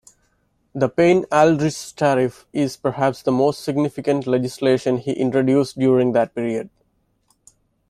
[0.73, 6.71] The Payne-Aldrich Tariff is perhaps the most significant legislation he introduced during that period.